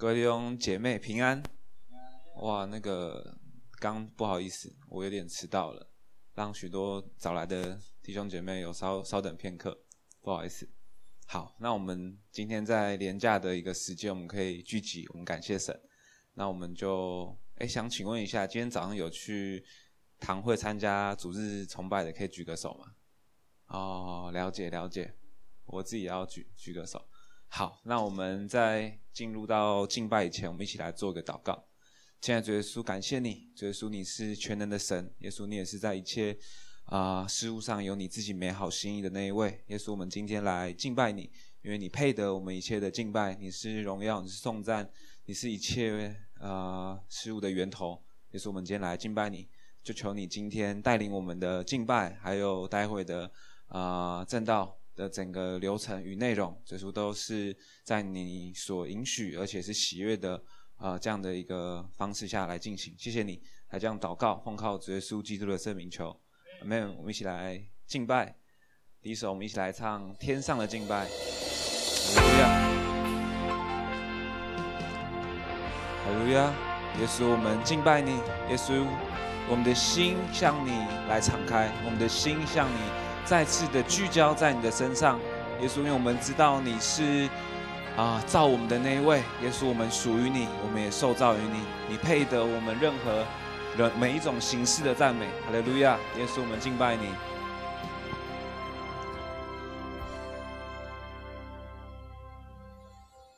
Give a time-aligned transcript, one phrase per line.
[0.00, 1.42] 各位弟兄姐妹平安。
[2.36, 3.36] 哇，那个
[3.78, 5.90] 刚不好意思，我有点迟到了，
[6.32, 9.78] 让许多早来的弟兄姐妹有稍稍等片刻，
[10.22, 10.66] 不好意思。
[11.26, 15.78] 好，那我们今天在连假的一个时间，我们可以聚集，我们感谢神。
[16.32, 19.62] 那我们就哎，想请问一下，今天早上有去
[20.18, 22.94] 堂会参加主日崇拜的，可以举个手吗？
[23.66, 25.14] 哦，了解了解，
[25.66, 27.06] 我自己也要举举个手。
[27.52, 31.66] 好，那我们在进入到敬拜以前，我们一起来做个祷告。
[32.20, 36.38] 亲爱的主耶稣，感谢你，主耶稣你是全能的神，耶稣你也是在一切
[36.84, 39.64] 啊、事物上有你自己美好心意的那一位。
[39.66, 41.28] 耶稣，我们今天来敬拜你，
[41.62, 44.88] 因为你配得我们一切的敬拜，你是荣耀，你是颂赞，
[45.24, 46.06] 你是一切
[46.38, 48.00] 啊、呃、事物的源头。
[48.30, 49.48] 耶稣，我们今天来敬拜你，
[49.82, 53.30] 就求你今天带领我们的敬拜，还有待会的
[53.66, 54.79] 啊证道。
[55.00, 60.36] 的整个流程与内容，这书都是在你所允许而且是喜悦的
[60.76, 62.94] 啊、呃、这样的一个方式下来进行。
[62.98, 66.14] 谢谢你，来这样祷告，奉靠主耶稣基督的圣名求，
[66.60, 66.94] 阿门。
[66.98, 68.36] 我们一起来敬拜。
[69.00, 71.06] 第一首，我们一起来唱《天上的敬拜》。
[72.12, 72.48] 哈利路亚，
[76.04, 76.52] 哈利路亚，
[77.00, 78.10] 耶稣，我们敬拜你，
[78.50, 78.86] 耶稣，
[79.48, 80.72] 我们的心向你
[81.08, 83.09] 来敞开，我们的心向你。
[83.30, 85.16] 再次的聚焦在你的身上，
[85.60, 87.30] 耶稣，因为我们知道你是
[87.96, 93.24] 啊造我们的那一位，耶稣，我们属于你，我们也受造于你，你配得我们任何
[93.78, 97.06] 人每一种形式的赞美，哈利路亚，耶稣，我们敬拜你。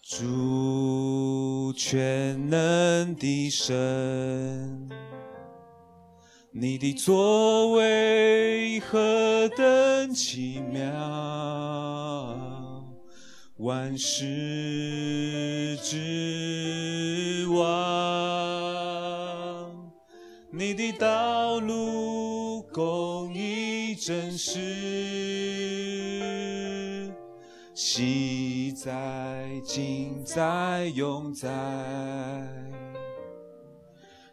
[0.03, 4.89] 主全能的神。
[6.55, 10.93] 你的作为何等奇妙，
[13.57, 17.73] 万事之王。
[20.51, 24.61] 你的道路公义真实，
[27.73, 31.49] 昔在今在永在。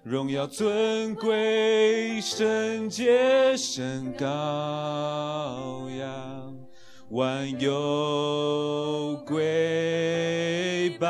[0.10, 4.26] 荣耀尊贵圣洁神羔
[5.96, 6.58] 羊，
[7.10, 11.08] 万有归拜，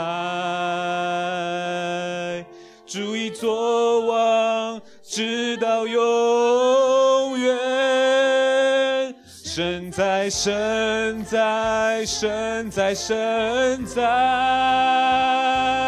[2.86, 15.79] 主已作王，直到永远，神在，神在，神在，神在。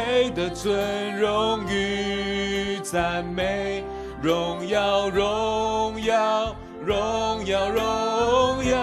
[0.00, 3.84] 配的尊荣与赞美，
[4.22, 8.76] 荣耀荣耀荣耀荣耀，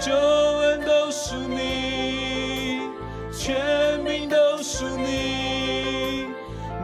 [0.00, 2.80] 救恩都属你，
[3.30, 6.28] 权柄都属你，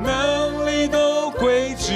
[0.02, 1.94] 能力都归至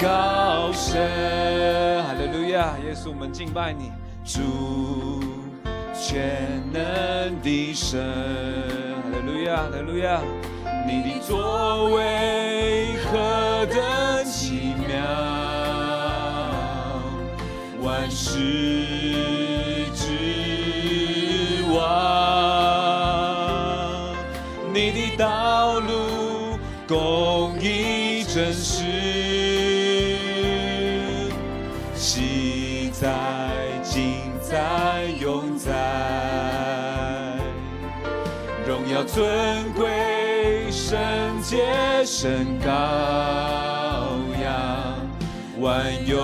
[0.00, 2.02] 高神。
[2.06, 3.92] 哈利路亚，耶稣，我们敬拜你，
[4.24, 4.40] 主。
[6.12, 7.98] 全能的神，
[9.02, 10.20] 哈利路亚，哈利路亚，
[10.86, 14.94] 你的作为何等奇妙，
[17.80, 18.28] 万世
[19.94, 21.80] 之王，
[24.74, 25.26] 你的道
[39.14, 40.96] 尊贵圣
[41.42, 42.70] 洁圣羔
[44.42, 45.06] 羊，
[45.60, 46.16] 万有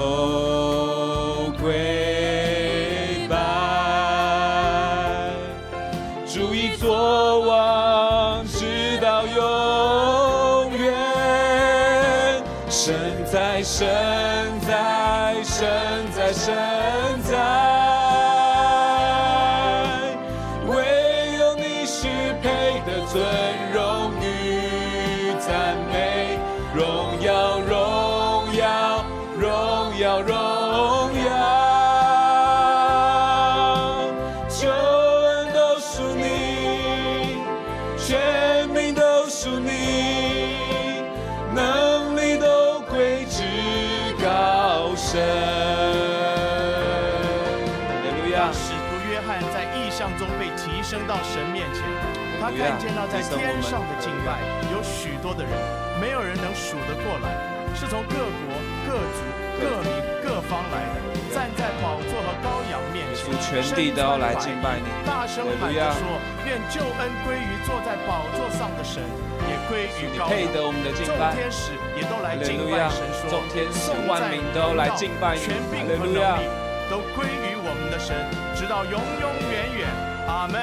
[53.36, 54.41] 天上的敬拜
[54.72, 55.53] 有许多的人，
[56.01, 57.36] 没有人能数得过来，
[57.75, 59.21] 是从各国、各族、
[59.60, 59.91] 各民
[60.25, 60.97] 各方来的，
[61.34, 66.16] 站在宝座和羔羊面前，全地都要来敬拜你，大声喊着说：
[66.47, 69.03] 愿救恩归于坐在宝座上的神，
[69.48, 70.28] 也归于羔羊。
[70.28, 71.34] 配得我们的敬拜。
[71.34, 76.48] 众天使也都来敬拜神说，众天使万民都来敬拜你，权柄和能力
[76.89, 78.16] 都归于我们的神，
[78.57, 79.89] 直到永永远远。
[80.28, 80.60] 阿门。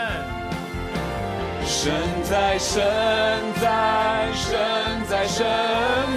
[1.68, 1.92] 神
[2.24, 2.84] 在，神
[3.60, 4.56] 在，神
[5.10, 5.46] 在，神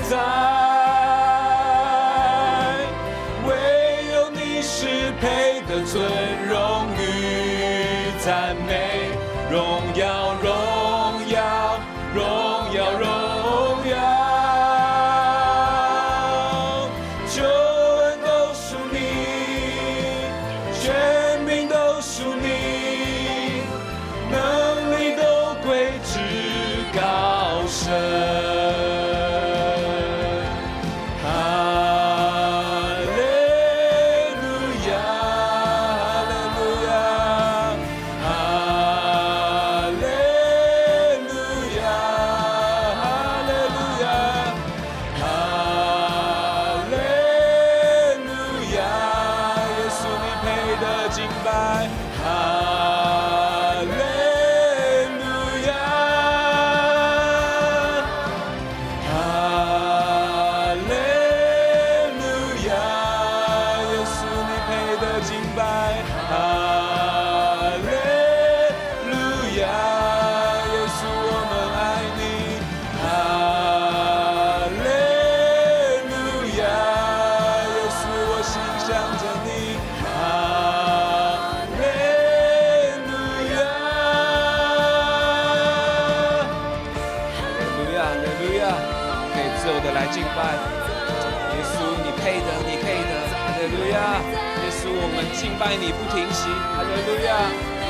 [0.09, 0.17] 在。
[3.47, 3.51] 唯
[4.13, 6.03] 有你是配得尊
[6.49, 8.68] 荣与赞美，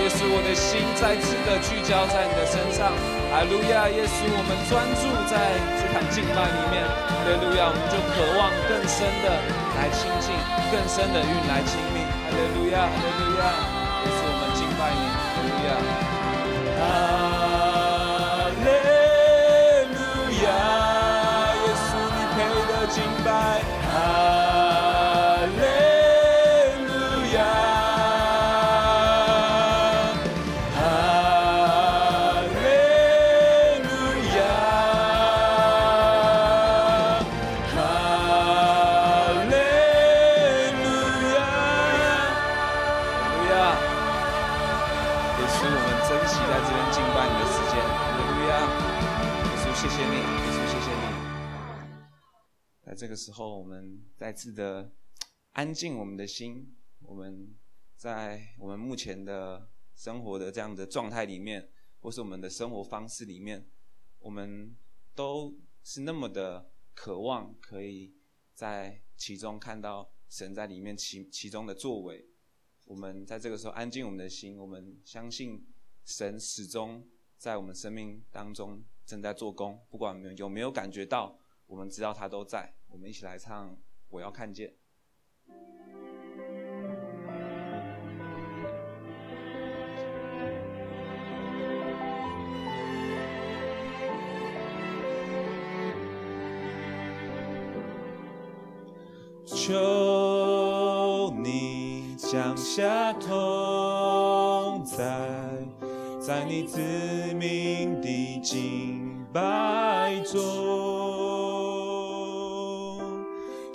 [0.08, 2.96] 耶稣，我的心再次的聚焦在你的身上，
[3.28, 3.90] 哈利路亚！
[3.90, 7.68] 耶稣，我们专注在这场敬拜里面，哈利路亚！
[7.68, 9.28] 我们就渴望更深的
[9.76, 10.32] 来亲近，
[10.72, 12.88] 更深的运来亲密，哈利路亚！
[12.88, 13.77] 哈利路亚！
[54.28, 54.92] 再次的
[55.52, 56.76] 安静我们的心。
[57.00, 57.56] 我们
[57.96, 61.70] 在我们目前的生活的这样的状态里面，
[62.00, 63.66] 或是我们的生活方式里面，
[64.18, 64.76] 我们
[65.14, 68.12] 都是那么的渴望，可以
[68.52, 72.28] 在其中看到神在里面其其中的作为。
[72.84, 75.66] 我们在这个时候安静我们的心，我们相信
[76.04, 77.02] 神始终
[77.38, 82.74] 在我们生命当中正在做工，不管有没有感觉到，我们知道他都在。
[82.88, 83.74] 我们一起来唱
[84.10, 84.68] 《我要看见》。
[99.44, 105.04] 求你降下同在，
[106.20, 106.78] 在你子
[107.34, 110.87] 民的敬拜中。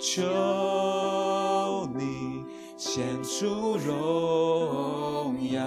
[0.06, 2.44] 求你
[2.76, 5.62] 显出荣耀，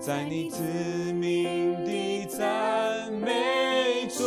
[0.00, 0.62] 在你子
[1.12, 4.24] 民的赞美中，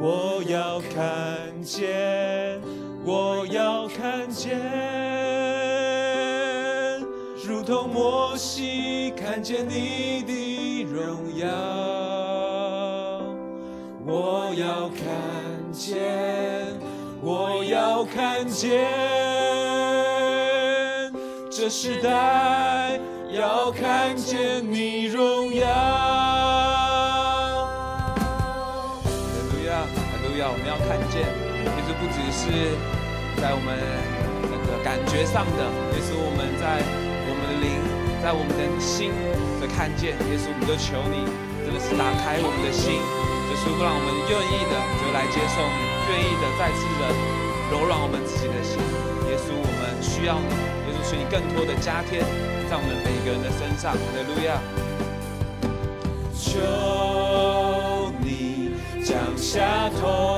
[0.00, 2.60] 我要看见，
[3.04, 4.58] 我要看见，
[7.46, 10.11] 如同摩西看见你。
[15.82, 15.98] 见。
[17.20, 18.86] 我要看见
[21.50, 23.00] 这时代，
[23.32, 25.66] 要看见你荣耀。
[29.02, 31.26] 哈利路亚，哈利路亚，我们要看见，
[31.74, 32.42] 其实不只是
[33.40, 33.74] 在我们
[34.42, 35.60] 那个感觉上的，
[35.94, 36.78] 也是我们在
[37.26, 37.66] 我们的灵，
[38.22, 39.10] 在我们的心
[39.60, 40.14] 的看见。
[40.30, 41.26] 耶稣，我们都求你，
[41.66, 43.02] 真的是打开我们的心。
[43.62, 47.14] 就是让我们愿意的就来接受你，愿意的再次的
[47.70, 48.82] 柔软我们自己的心。
[49.30, 50.50] 耶稣，我们需要你。
[50.90, 52.24] 耶稣，求你更多的加添
[52.68, 53.92] 在我们每个人的身上。
[53.94, 54.58] 哈利路亚！
[56.34, 60.31] 求你降下同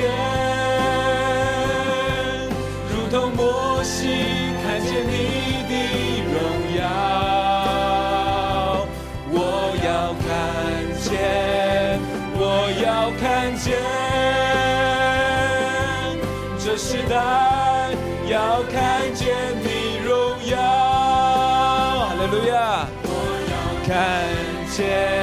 [0.00, 0.08] 天
[2.88, 3.98] 如同摩西
[4.62, 5.12] 看见你
[5.68, 5.72] 的
[6.32, 6.34] 荣
[6.78, 6.80] 耀，
[9.30, 9.36] 我
[9.84, 9.88] 要
[10.24, 10.28] 看
[11.02, 11.08] 见
[12.34, 12.40] 我
[12.82, 12.86] 要
[13.20, 13.22] 看
[13.56, 13.66] 见
[16.58, 17.14] 这时代
[18.26, 19.28] 要看见
[19.62, 20.08] 你荣
[20.46, 23.08] 耀，哈利路亚，我
[23.50, 23.54] 要
[23.86, 23.90] 看
[24.70, 25.19] 见。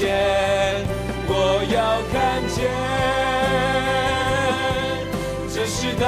[0.00, 0.08] 见，
[1.28, 2.64] 我要看见，
[5.52, 6.06] 这时代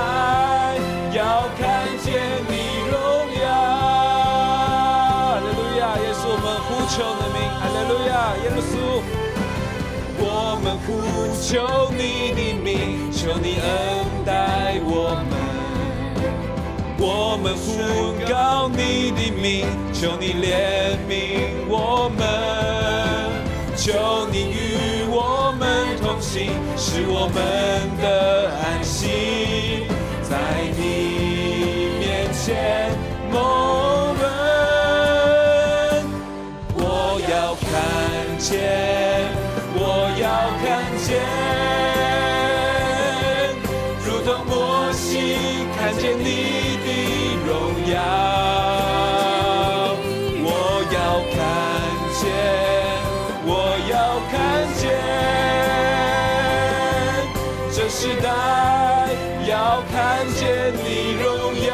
[1.12, 1.20] 要
[1.60, 2.08] 看见
[2.48, 2.52] 你
[2.88, 2.96] 荣
[3.42, 3.44] 耀。
[5.28, 6.72] 哈利路亚，耶稣，我们呼。
[6.88, 8.12] 求的名，哈利路亚，
[8.44, 8.72] 耶稣，
[10.18, 10.24] 我
[10.64, 10.88] 们呼
[11.38, 11.52] 求
[11.92, 12.00] 你
[12.32, 13.68] 的名，求你恩
[14.24, 15.32] 待我们。
[16.98, 17.68] 我们呼
[18.26, 18.32] 告
[18.70, 21.10] 你的名，求你怜悯
[21.68, 23.11] 我们。
[23.84, 27.34] 求你与我们同行，是我们
[28.00, 29.88] 的安息
[30.22, 30.38] 在
[30.78, 32.92] 你面前。
[33.32, 33.40] 见，
[36.76, 37.70] 我要看
[38.38, 39.01] 见
[58.02, 58.26] 时代
[59.46, 61.70] 要看见你荣耀。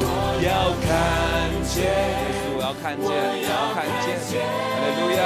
[0.00, 0.02] 我
[0.40, 0.88] 要看
[1.68, 1.76] 见，
[2.56, 3.12] 我要看见，我
[3.44, 4.08] 要看见。
[4.40, 5.20] 哈利路亚，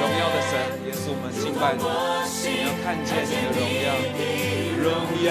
[0.00, 0.52] 荣耀的神，
[0.86, 1.86] 耶稣，我们敬拜你，
[2.50, 3.86] 你要看见你的
[4.82, 4.90] 荣
[5.22, 5.30] 耀，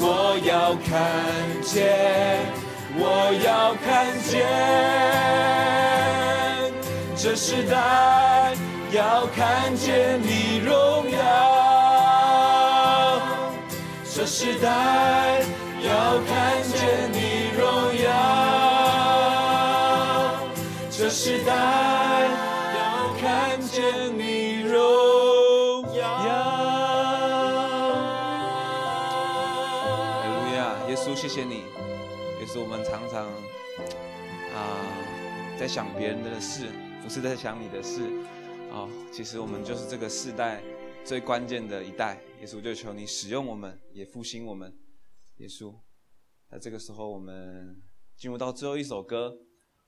[0.00, 0.02] 我
[0.42, 0.90] 要看
[1.62, 1.78] 见，
[2.98, 3.00] 我
[3.46, 3.48] 要
[3.86, 3.88] 看
[4.26, 4.42] 见，
[7.16, 7.76] 这时代
[8.92, 11.22] 要看见你荣耀，
[14.04, 15.40] 这时代
[15.80, 18.10] 要看见你荣耀。
[20.90, 23.84] 这时代要看见
[24.18, 24.74] 你荣
[25.94, 26.02] 耀。
[26.18, 26.24] 哈
[30.24, 31.62] 利路亚，耶稣，谢谢你。
[32.40, 33.30] 耶稣，我们常常啊、
[34.56, 34.58] 呃，
[35.56, 36.66] 在想别人的事，
[37.04, 38.10] 不是在想你的事。
[38.72, 40.62] 哦，其实我们就是这个世代
[41.04, 42.22] 最关键的一代。
[42.40, 44.78] 耶稣，就求你使用我们，也复兴我们。
[45.36, 45.76] 耶稣，
[46.48, 47.82] 在这个时候，我们
[48.16, 49.36] 进入到最后一首歌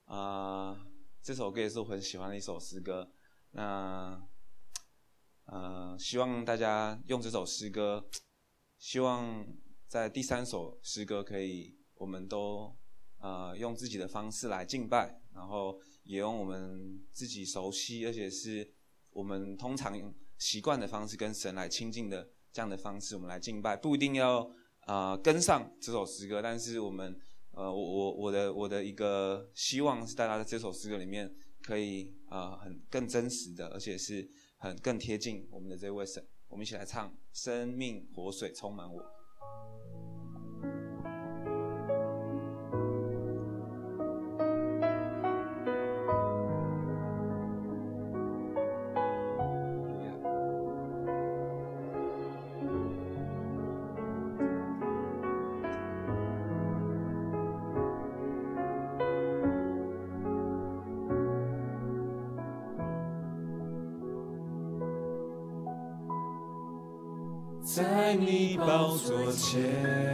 [0.05, 0.85] 啊。
[1.21, 3.09] 这首歌也是我很喜欢的一首诗歌，
[3.51, 4.21] 那，
[5.45, 8.05] 呃，希望大家用这首诗歌，
[8.77, 9.47] 希望
[9.87, 12.75] 在第三首诗歌可以，我们都
[13.19, 18.73] 呃用自己的方式来敬拜，然后也用我们自己熟悉而且是
[19.11, 24.49] 我们通常习惯的方式跟神来亲近的这样的方式，我们来敬拜，不一定要
[24.87, 27.19] 呃跟上这首诗歌，但是我们。
[27.55, 31.31] 呃，我我我的我的一个希望是，大家在这首诗歌里面
[31.61, 36.27] 可以啊、很更真实的，而且是很更贴近我们的这位神。
[36.47, 38.99] 我们一起来唱《生命活水充满我》。
[69.53, 70.12] 座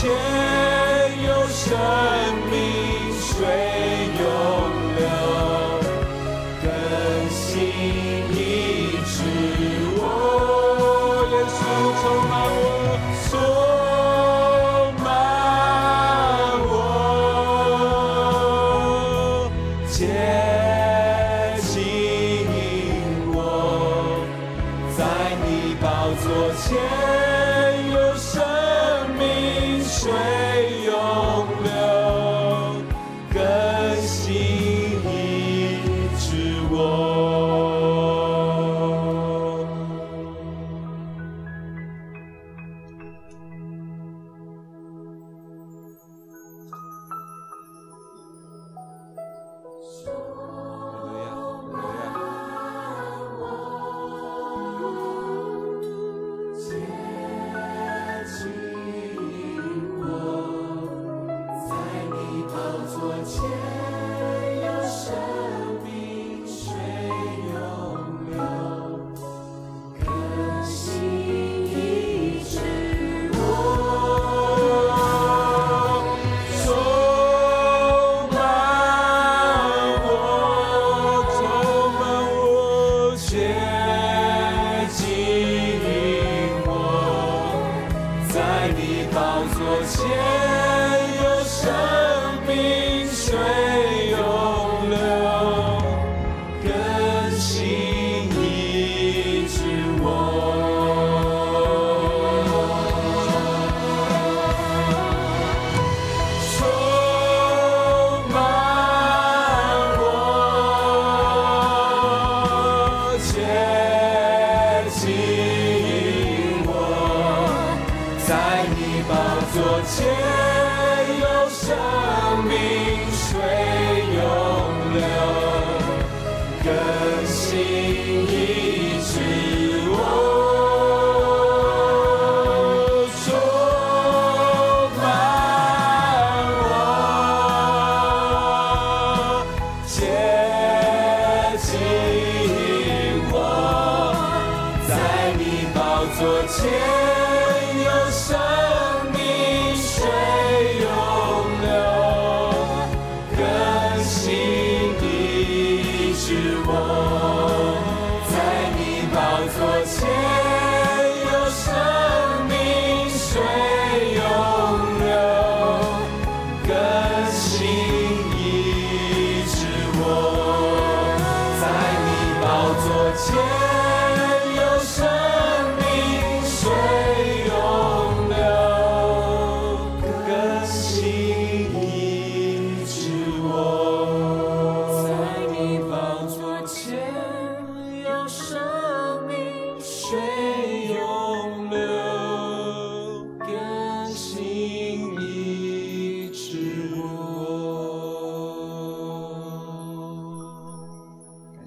[0.00, 0.49] 做。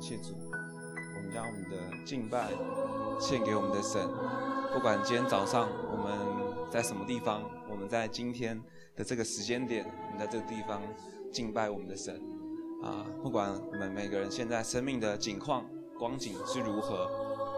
[0.04, 0.36] 谢主，
[1.16, 2.50] 我们将我们的敬拜
[3.18, 4.06] 献给我们的神，
[4.74, 8.62] 不管今天早上我们在什么地方，我们在今天
[8.98, 10.82] 的这个时间点，我们在这个地方
[11.32, 12.22] 敬拜我们的神
[12.84, 13.06] 啊！
[13.22, 15.64] 不管我们每个人现在生命的景况
[15.98, 17.10] 光景是如何，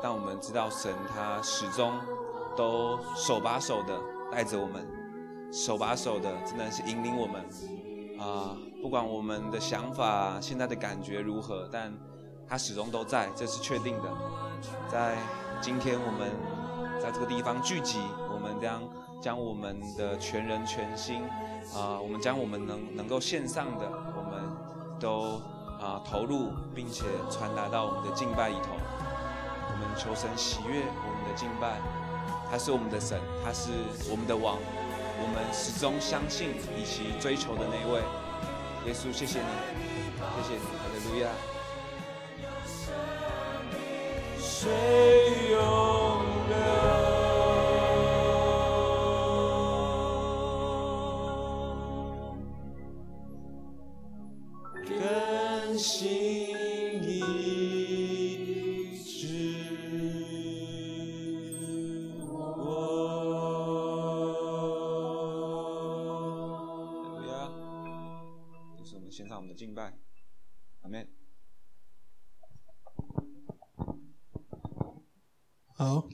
[0.04, 2.00] 但我们知道神他始终
[2.56, 4.00] 都手把手的
[4.32, 4.88] 带着我们，
[5.52, 7.44] 手把手的真的是引领我们
[8.20, 8.56] 啊！
[8.84, 11.92] 不管我们的想法现在的感觉如何，但
[12.48, 14.10] 他始终都在，这是确定的，
[14.90, 15.18] 在。
[15.62, 16.30] 今天我们
[17.02, 18.84] 在这个地方聚集，我们将
[19.20, 21.24] 将我们的全人全心
[21.74, 24.44] 啊、我们将我们能能够献上的，我们
[25.00, 25.42] 都
[25.82, 28.76] 啊、投入，并且传达到我们的敬拜里头。
[29.72, 31.80] 我们求神喜悦我们的敬拜，
[32.52, 33.72] 他是我们的神，他是
[34.12, 34.58] 我们的王，
[35.18, 38.02] 我们始终相信以及追求的那位。
[38.86, 39.48] 耶稣，谢谢你，
[40.44, 41.55] 谢谢你，哈利路亚。
[44.66, 45.15] 水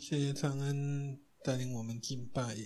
[0.01, 2.57] 谢谢苍恩带领我们敬拜。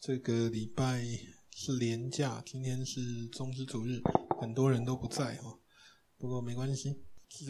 [0.00, 1.04] 这个礼拜
[1.50, 4.00] 是连假，今天是棕枝主日，
[4.40, 5.60] 很多人都不在哦。
[6.16, 6.96] 不过没关系，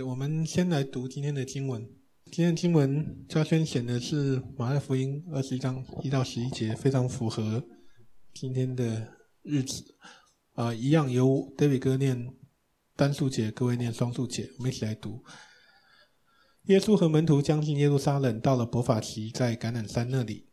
[0.04, 1.88] 我们先来读今天的经文。
[2.32, 7.64] 今天的经文嘉轩选的是马太福音二十一章一到十一节，非常符合
[8.34, 9.84] 今天的日子
[10.54, 12.34] 啊、一样由 David 哥念
[12.96, 15.22] 单数节，各位念双数节，我们一起来读。
[16.66, 20.48] 耶稣和门徒将近耶路撒冷，到了伯法其，在橄榄山那里。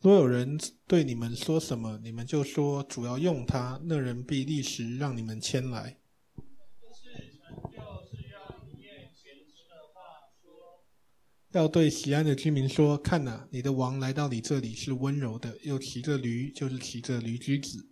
[0.00, 5.98] 若有人对你们说什么，你们就说主要用它，那人必立时让你们迁来。
[11.54, 17.90] 要对西安的居民说：“看哪，你的王来到你这里是温柔的，又骑着驴，就是骑着驴驹子。”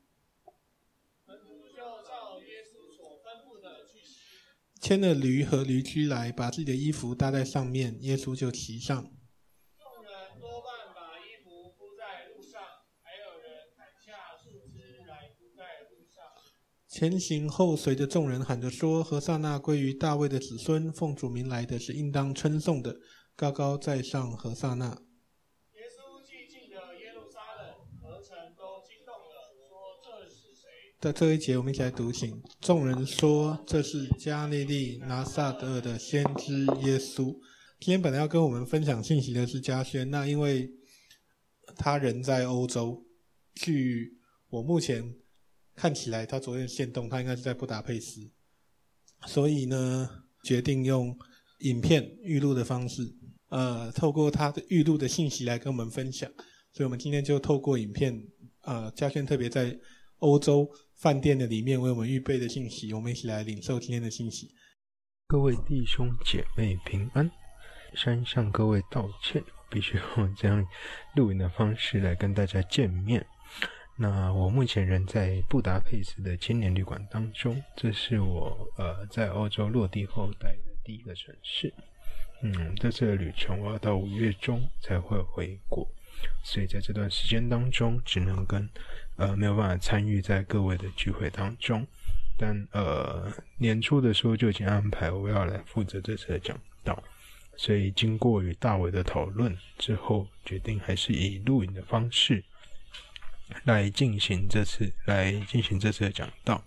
[4.81, 9.01] 牵了驴和驴驹来，把自己的衣服搭在上面，耶稣就骑上。
[9.01, 9.12] 众
[10.03, 12.61] 人多半把衣服铺在路上，
[13.01, 16.18] 还有人砍下树枝来铺在路上。
[16.88, 22.98] 前行后随的众人喊着说：“和散那归于大卫的子孙，奉主名来的是应当称颂的。”
[23.35, 24.87] 高高在上，和萨那。
[24.87, 30.68] 耶稣寂静的耶路撒冷，何城都惊动了，说：“这是谁？”
[31.01, 32.42] 在这一节，我们一起来读请。
[32.61, 37.37] 众人说：“这是加利利拿撒勒的先知耶稣。”
[37.81, 40.71] 今天本来要跟我们分享信息的是嘉轩，那因为
[41.77, 43.05] 他人在欧洲，
[43.55, 45.16] 据我目前
[45.75, 48.31] 看起来，他昨天限动，他应该是在布达佩斯，
[49.27, 51.18] 所以呢，决定用
[51.61, 53.16] 影片预录的方式。
[53.53, 56.27] 呃，透过他的预录的信息来跟我们分享，
[56.73, 58.19] 所以我们今天就透过影片，
[58.62, 59.79] 呃，嘉轩特别在
[60.21, 64.49] 欧洲饭店的里面为我们预备的信息，我们一起来领受今天的信息。
[65.27, 67.31] 各位弟兄姐妹平安，
[67.95, 70.67] 先向各位道歉，必须用这样
[71.15, 73.27] 录影的方式来跟大家见面。
[73.99, 81.75] 那我目前人在布达佩斯的青年旅馆当中，这是我呃在欧洲落地后待的第一个城市。
[82.42, 85.87] 嗯，这次的旅程我要到五月中才会回国。
[86.44, 88.68] 所以在这段时间当中，只能跟
[89.16, 91.87] 呃没有办法参与在各位的聚会当中。
[92.38, 97.00] 但呃年初的时候就已经安排我要来负责这次的讲道，
[97.57, 102.42] 所以经过与大伟的讨论之后，决定还是以录影的方式
[103.64, 106.62] 来进行这次来进行这次的讲道。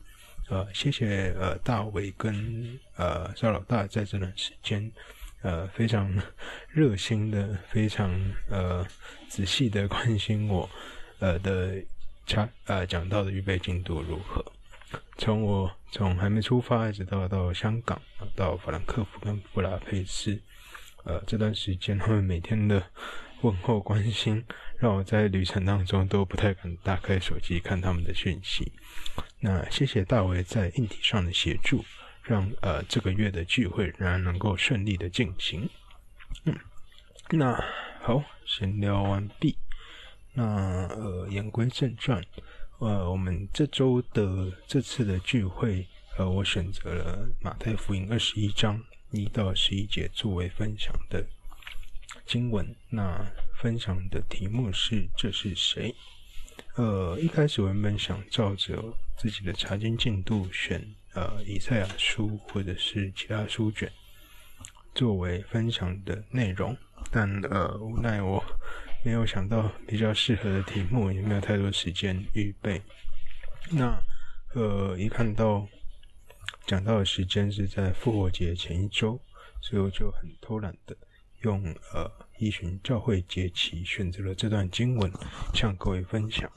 [0.49, 4.91] 呃，谢谢呃大伟跟呃邵老大在这段时间
[5.45, 6.11] 呃非常
[6.69, 8.11] 热心的、非常
[8.49, 8.83] 呃
[9.29, 10.67] 仔细的关心我
[11.19, 11.75] 呃的
[12.25, 14.43] 讲呃讲到的预备进度如何。
[15.17, 18.01] 从我从还没出发一直到到香港，
[18.35, 20.41] 到法兰克福跟布拉佩斯，
[21.03, 22.81] 呃这段时间他们每天的
[23.41, 24.43] 问候关心，
[24.79, 28.71] 让我在旅程当中都不太敢打开手机看他们的讯息。
[29.39, 31.85] 那谢谢大卫在硬体上的协助，
[32.25, 35.69] 让呃这个月的聚会仍然能够顺利的进行。
[36.43, 36.53] 嗯，
[37.29, 37.53] 那
[38.01, 39.57] 好，闲聊完毕。
[40.33, 42.23] 那呃言归正传，
[42.79, 51.25] 呃我们这周的这次的聚会，呃我选择了马太福音二十一章一到十一节作为分享的
[52.25, 52.75] 经文。
[52.89, 53.25] 那
[53.61, 55.95] 分享的题目是这是谁？
[56.75, 58.97] 呃一开始我原本想照着。
[59.17, 63.91] 自己的查经进度选呃以赛亚书或者是其他书卷
[64.93, 66.77] 作为分享的内容，
[67.11, 68.43] 但呃无奈我
[69.03, 72.81] 没有想到比较适合的题目，也没有太多时间预备。
[73.71, 73.99] 那
[74.53, 75.67] 呃一看到
[76.65, 79.19] 讲到的时间是在复活节前一周，
[79.61, 80.95] 所以我就很偷懒的
[81.41, 85.11] 用呃一群教会节期选择了这段经文
[85.53, 86.51] 向各位分享。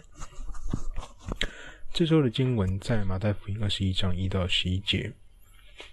[1.98, 5.12] 这周的经文在马太福音二十一章一到十一节，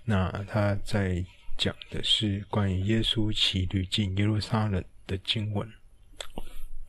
[0.04, 1.26] 那他在
[1.58, 5.68] 讲的是关于耶稣骑驴进耶路撒冷的经文。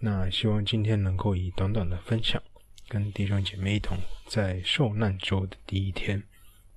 [0.01, 2.43] 那希望今天能够以短短的分享，
[2.89, 3.97] 跟弟兄姐妹一同
[4.29, 6.23] 在受难周的第一天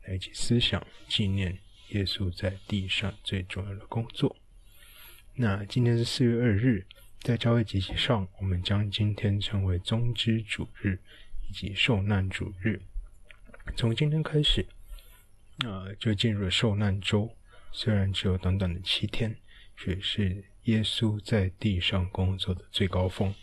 [0.07, 4.33] 来一起思想纪念耶稣在地上最重要的工作。
[5.35, 6.85] 那今天是四月二日，
[7.19, 11.01] 在教会节期上，我们将今天称为宗之主日。
[11.49, 12.79] 以及受难主日，
[13.75, 14.65] 从今天开始，
[15.65, 17.35] 呃，就进入了受难周。
[17.71, 19.35] 虽然只有短短的七天，
[19.75, 23.33] 却是耶稣在地上工作的最高峰。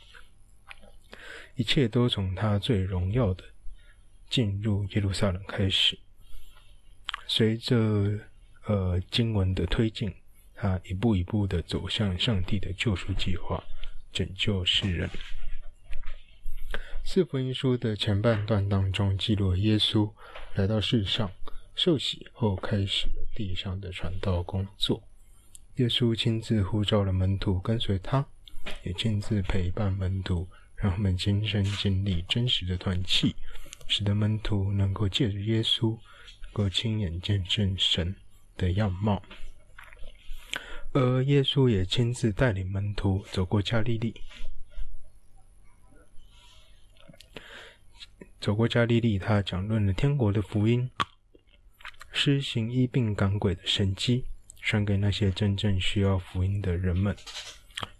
[1.56, 3.42] 一切都从他最荣耀的
[4.28, 5.98] 进入耶路撒冷开始。
[7.26, 8.20] 随着
[8.66, 10.14] 呃经文的推进，
[10.54, 13.62] 他一步一步的走向上帝的救赎计划，
[14.12, 15.08] 拯救世人。
[17.08, 20.12] 四福音书的前半段当中，记录耶稣
[20.54, 21.30] 来到世上
[21.76, 25.00] 受洗后，开始了地上的传道工作。
[25.76, 28.26] 耶稣亲自呼召了门徒跟随他，
[28.82, 33.36] 也亲自陪伴门徒，让他们亲身经历真实的团契，
[33.86, 38.16] 使得门徒能够借着耶稣，能够亲眼见证神
[38.56, 39.22] 的样貌。
[40.92, 44.12] 而耶稣也亲自带领门徒走过加利利。
[48.40, 50.90] 走过加利利，他讲论了天国的福音，
[52.12, 54.24] 施行医病赶鬼的神迹，
[54.60, 57.16] 传给那些真正需要福音的人们。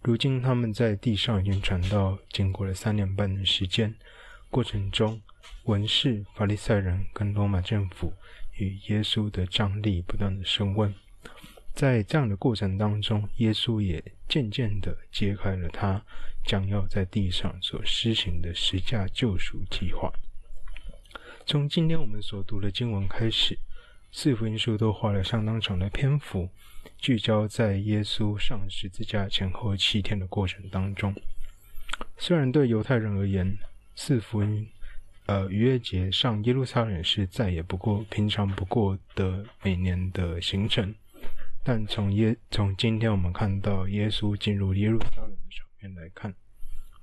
[0.02, 3.94] 如今他们在地上已经传道，经过了三年半的时间，
[4.50, 5.20] 过程中
[5.64, 8.12] 文士、法利赛人跟罗马政府
[8.54, 10.94] 与耶稣的张力不断的升温。
[11.76, 16.02] 在这样的过程当中，耶稣也渐渐的揭开了他
[16.42, 20.10] 将要在地上所施行的十架救赎计划。
[21.44, 23.58] 从今天我们所读的经文开始，
[24.10, 26.48] 四福音书都花了相当长的篇幅，
[26.96, 31.14] 聚焦在耶稣上十字架前后七天的过程当中。
[32.16, 33.54] 虽然对犹太人而言，
[33.94, 34.66] 四福音，
[35.26, 40.94] 呃，逾越节上耶路撒冷是再也不过平常不过的每年的行程，
[41.68, 46.32] 但从耶从今天我们看到耶稣进入耶路撒冷的场面来看，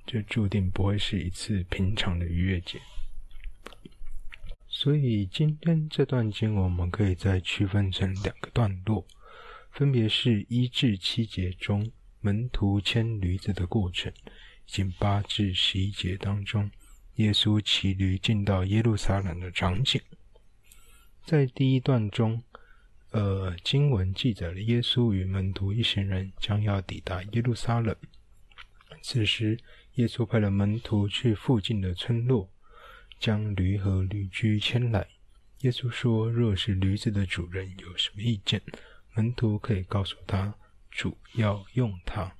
[0.06, 2.80] 这注定不会是一次平常的逾越节。
[4.66, 9.06] 所以今天这段经文，我们可以再区分成两个段落，
[9.70, 14.10] 分别是一至七节中门徒牵驴子的过程，
[14.66, 16.70] 以及八至十一节当中
[17.16, 20.00] 耶稣骑驴进到耶路撒冷的场景。
[21.26, 22.42] 在第一段中，
[23.14, 27.96] 呃，经文记载了耶稣与门徒一行人将要抵达耶路撒冷，
[29.02, 29.56] 此时
[29.94, 32.50] 耶稣派了门徒去附近的村落。
[33.20, 35.06] 将驴和驴驹牵来。
[35.60, 38.60] 耶稣说：“若是驴子的主人有什么意见，
[39.14, 40.52] 门徒可以告诉他，
[40.90, 42.34] 主要用它。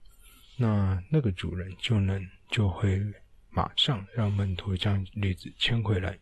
[0.56, 3.00] 那那个主人就能就会
[3.48, 6.18] 马上让门徒将驴子牵回来。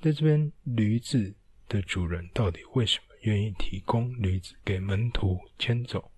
[0.00, 1.36] 在这边，驴子
[1.68, 6.10] 的主人到底为什么愿意提供驴子给门徒牵走，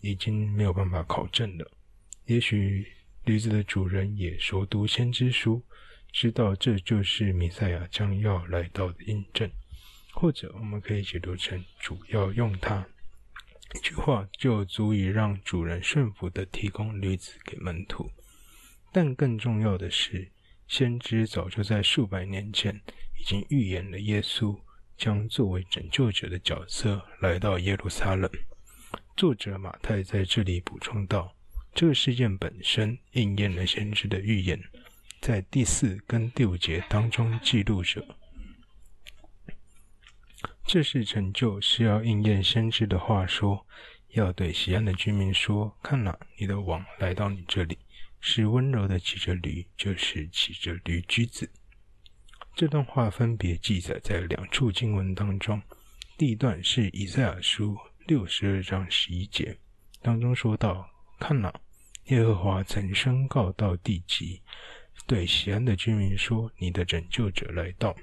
[0.00, 1.70] 已经没有办法考证了。
[2.26, 2.86] 也许
[3.24, 5.64] 驴子的主人也熟读先知书，
[6.12, 9.50] 知道这就是弥赛亚将要来到的印证，
[10.12, 12.86] 或者我们可以解读成主要用它。
[13.74, 18.10] 一句话就足以让主人顺服地提供驴子给门徒，
[18.92, 20.32] 但更重要的是，
[20.66, 22.80] 先知早就在数百年前
[23.18, 24.58] 已经预言了耶稣
[24.98, 28.28] 将作为拯救者的角色来到耶路撒冷。
[29.16, 31.34] 作者马太在这里补充道
[31.72, 34.60] ：“这个事件本身应验了先知的预言，
[35.20, 38.04] 在第四跟第五节当中记录着。”
[40.66, 43.66] 这是成就，是要应验先知的话说，
[44.08, 47.78] 要对西安的居民说：“看哪，你的王来到你这里，
[48.20, 51.50] 是温柔的骑着驴，就是骑着驴驹子。”
[52.58, 55.62] 这段话分别记载在两处经文当中。
[56.16, 59.56] 第一段是以赛亚书六十二章十一节
[60.02, 60.84] 当中说道
[61.20, 61.54] ：“看哪，
[62.06, 64.42] 耶和华曾宣告到地极，
[65.06, 67.94] 对西安的居民说：你的拯救者来到。”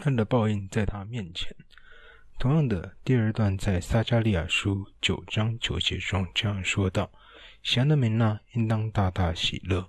[0.00, 1.54] 他的报应在他面前。
[2.38, 7.12] 同样的，第二段在撒迦利亚书九章九节中这样说道
[7.62, 9.84] ：“西安的民哪，应当大大喜乐；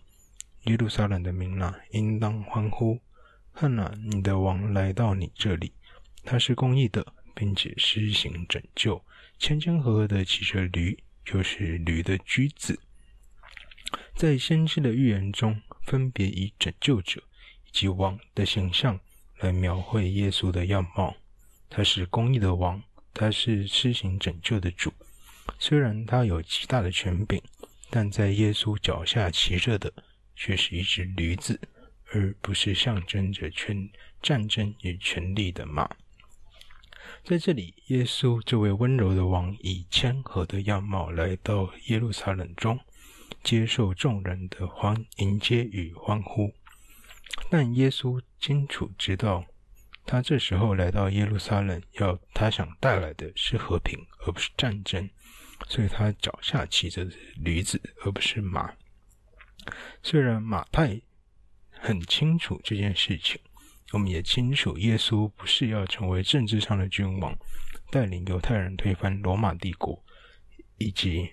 [0.65, 2.99] 耶路撒冷的民哪，应当欢呼。
[3.61, 5.71] 看了，你的王来到你这里，
[6.23, 9.05] 他是公义的，并且施行拯救，
[9.37, 12.79] 谦谦和和的骑着驴，就是驴的驹子。”
[14.17, 17.21] 在先知的预言中，分别以拯救者
[17.67, 18.99] 以及王的形象。
[19.41, 21.15] 来描绘耶稣的样貌，
[21.69, 22.81] 他是公义的王，
[23.13, 24.91] 他是施行拯救的主。
[25.59, 27.39] 虽然他有极大的权柄，
[27.91, 29.93] 但在耶稣脚下骑着的
[30.35, 31.59] 却是一只驴子，
[32.13, 33.89] 而不是象征着权
[34.21, 35.89] 战争与权力的马。
[37.23, 42.79] 在这里，耶稣这位温柔的王以谦和的样貌来到耶路撒冷中，
[43.43, 46.53] 接受众人的欢迎接与欢呼。
[47.49, 49.45] 但耶稣清楚知道，
[50.05, 55.09] 他这时候来到耶路撒冷，要他想带来的是和平，而不是战争。
[55.67, 58.73] 所以他脚下骑着驴子，而不是马。
[60.01, 60.99] 虽然马太
[61.83, 63.41] 很清楚这件事情，
[63.91, 67.35] 我们也清楚耶稣不是要成为政治上的君王，
[67.89, 69.99] 带领犹太人推翻罗马帝国，
[70.77, 71.27] 以及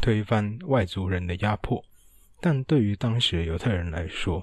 [0.00, 1.84] 推翻外族人的压迫。
[2.40, 4.42] 但对于当时的犹太人来说，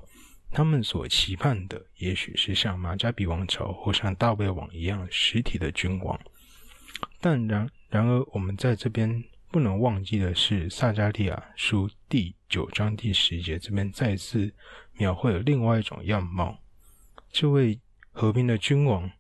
[0.51, 6.19] 他们所期盼的，也许是像马加比王朝或像大卫王一样实体的君王。
[7.19, 14.51] 但然然而，我们在这边不能忘记的是，撒迦利亚书第九章第十节这边再次
[14.93, 16.57] 描绘了另外一种样貌。
[17.31, 17.79] 这位
[18.11, 19.11] 和平的君王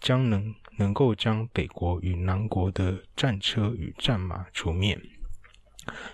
[0.00, 4.96] 将能能够将北国与南国的战车与战马除灭。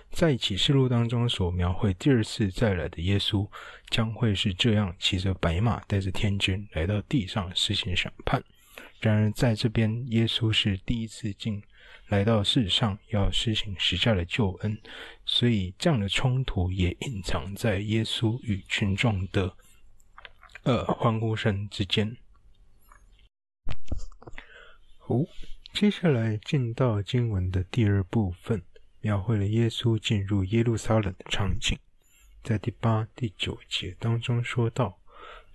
[0.09, 3.47] 在启示录当中所描绘第二次再来的耶稣，
[3.91, 8.43] 将会是这样骑着白马，带着天军来到地上实行审判。
[9.01, 11.61] 然而，在这边，耶稣是第一次进
[12.07, 14.81] 来到世上，要施行十架的救恩，
[15.25, 19.55] 所以这样的冲突也隐藏在耶稣与群众的
[20.63, 22.17] 呃欢呼声之间。
[24.97, 25.15] 好，
[25.73, 28.63] 接下来进到经文的第二部分。
[29.03, 31.75] 描绘了耶稣进入耶路撒冷的场景，
[32.43, 34.99] 在第八、第九节当中说到：“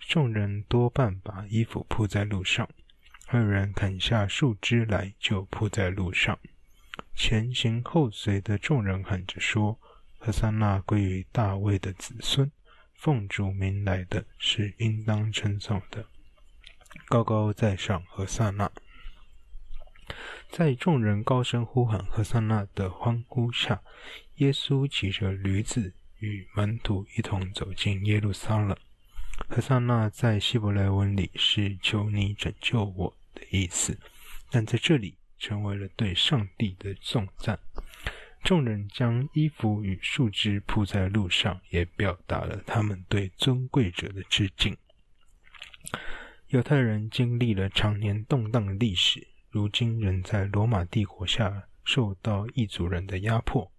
[0.03, 2.69] 众人多半把衣服铺在路上，
[3.29, 6.39] 二人砍下树枝来就铺在路上。
[7.15, 9.81] 前行后随的众人喊着说
[10.17, 12.51] ：‘和散那归于大卫的子孙，
[12.95, 16.07] 奉主名来的是应当称颂的。’
[17.09, 18.71] 高高在上，和散那。”
[20.49, 23.83] 在众人高声呼喊和散那的欢呼下，
[24.37, 28.77] 耶稣骑着驴子与门徒一同走进耶路撒冷。
[29.49, 33.99] 和萨那在希伯来文里是“求你拯救我”的意思，
[34.51, 37.59] 但在这里成为了对上帝的颂赞。
[38.43, 44.77] 众人将衣服与树枝铺在路上，也表达了他们对尊贵者的致敬。
[46.49, 49.27] 犹太人经历了常年动荡的历史。
[49.51, 53.73] 如今仍在罗马帝国下受到异族人的压迫，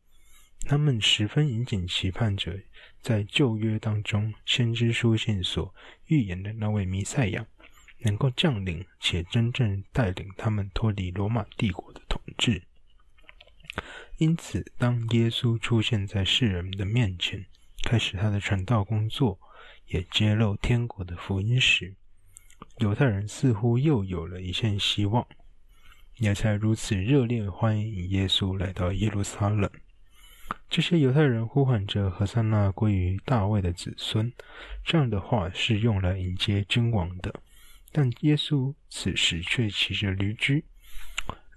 [0.70, 2.60] 他们十分殷切期盼着
[3.02, 5.74] 在旧约当中先知书信所
[6.08, 7.48] 预言的那位弥赛亚
[8.00, 12.62] 能够降临，且真正带领他们脱离罗马帝国的统治。
[14.18, 17.46] 因此，当耶稣出现在世人的面前，
[17.84, 19.40] 开始他的传道工作，
[19.86, 21.96] 也揭露天国的福音时，
[22.80, 25.26] 犹太人似乎又有了一线希望，
[26.18, 29.72] 也才如此热烈欢迎耶稣来到耶路撒冷。
[30.70, 34.32] 这些犹太人呼喊着“何塞纳归于大卫的子孙”，
[34.84, 37.34] 这样的话是用来迎接君王的。
[37.92, 40.66] 但耶稣此时却骑着驴驹，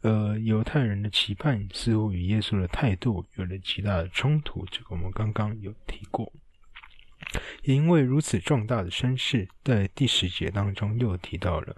[0.03, 4.65] 呃，犹太人的期盼似乎与耶稣的态度有了极大的冲突。
[4.71, 6.33] 这个我们刚刚有提过。
[7.63, 11.77] 也因为如此壮大的声势，在第十节当中又提到了，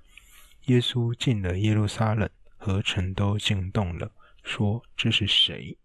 [0.66, 4.12] 耶稣进了耶路撒冷，何城都惊动了，
[4.44, 5.76] 说：“这是谁？”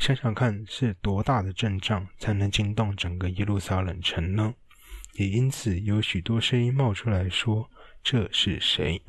[0.00, 4.54] 想想看，是多大的阵仗才能惊动整个耶路撒冷城呢？
[5.12, 7.70] 也因此有许多声音冒出来说
[8.02, 9.02] ：“这是谁？”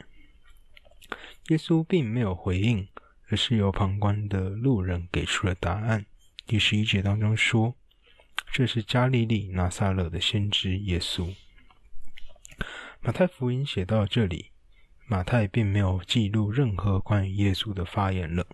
[1.48, 2.86] 耶稣并没有回应，
[3.30, 6.06] 而是由旁观的路人给出了答案。
[6.46, 7.74] 第十一节当中说
[8.52, 11.34] ：“这是加利利拿撒勒的先知耶稣。”
[13.00, 14.52] 马太福音写到这里，
[15.08, 18.46] 马太并没有记录任何关于耶稣的发言了。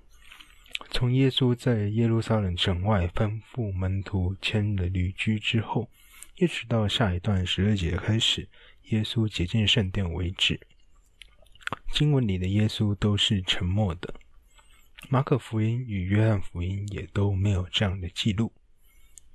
[0.89, 5.89] 从耶稣在耶路撒冷城外吩咐门徒牵了驴駒之后，
[6.35, 8.47] 一直到下一段十二节开始，
[8.85, 10.59] 耶稣洁净圣殿为止，
[11.91, 14.13] 经文里的耶稣都是沉默的。
[15.09, 18.51] 马可福音与约翰福音也都没有这样的记录。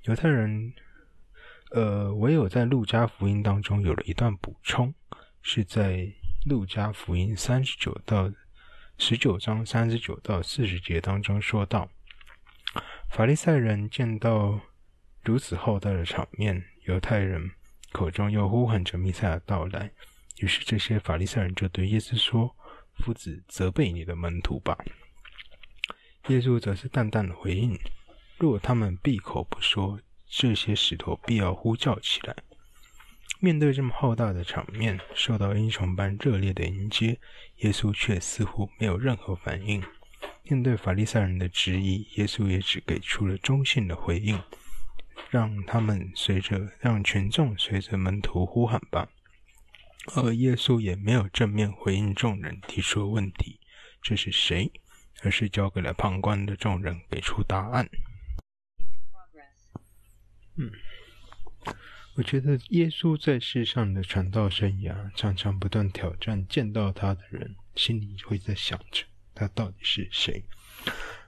[0.03, 0.73] 犹太人，
[1.71, 4.93] 呃，唯有在路加福音当中有了一段补充，
[5.41, 6.11] 是在
[6.45, 8.29] 路加福音三十九到。
[8.97, 11.89] 十九章三十九到四十节当中说道
[13.11, 14.61] ：“法利赛人见到
[15.23, 17.51] 如此浩大的场面，犹太人
[17.91, 19.91] 口中又呼喊着弥赛亚到来，
[20.37, 22.55] 于是这些法利赛人就对耶稣说
[22.99, 24.77] ：‘夫子，责备你的门徒吧。’
[26.29, 27.77] 耶稣则是淡淡的回应
[28.37, 32.35] ：‘若他们闭口不说，这些石头必要呼叫起来。’”
[33.43, 37.19] 面对这么浩大的场面，受到英雄般热烈的迎接，
[37.57, 39.83] 耶稣却似乎没有任何反应。
[40.43, 44.41] 面对法利赛人的质疑，耶稣也只给出了中性的回应，
[45.29, 49.09] 让他们随着让群众随着门徒呼喊吧。
[50.15, 53.59] 而耶稣也没有正面回应众人提出的问题
[54.01, 54.71] ：“这是谁？”
[55.21, 57.89] 而是交给了旁观的众人给出答案。
[60.55, 60.71] 嗯。
[62.15, 69.03] 我觉得耶稣在世上的传道生涯，常常不断挑战见到他的人，心里会在想着
[69.33, 70.43] 他到底是谁。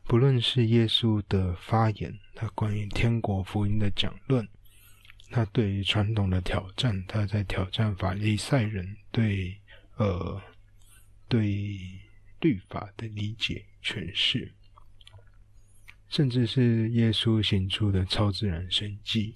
[0.04, 4.48] 不论是耶稣的发言，他关于天国福音的讲论，
[5.32, 9.60] 他对于传统的挑战，他在挑战法利赛人对
[9.98, 10.40] 呃
[11.28, 11.80] 对
[12.42, 14.54] 律法的理解诠释，
[16.10, 19.34] 甚至是耶稣行出的超自然神迹。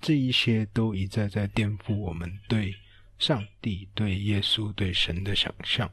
[0.00, 2.74] 这一些都一再在颠覆我们对
[3.18, 5.90] 上帝、对耶稣、对神的想象，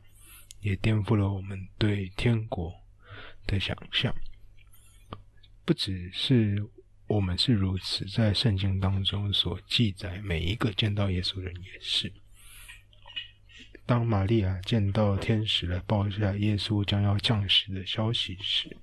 [0.62, 2.74] 也颠覆了我们对天国
[3.46, 4.16] 的想象。
[5.66, 6.66] 不只是
[7.08, 12.14] 我们是如此，在圣经当中所记载，每一个见到耶稣的人也是。
[13.86, 18.76] 当玛利亚见到天使来报下耶稣将要降世的消息时，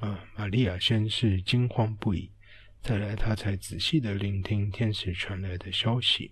[0.00, 2.30] 啊，玛利亚先是惊慌不已。
[2.86, 6.30] 再来，他才仔细的聆听天使传来的消息，